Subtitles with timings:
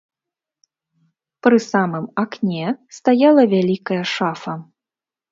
[1.47, 2.65] Пры самым акне
[2.99, 4.53] стаяла вялікая шафа.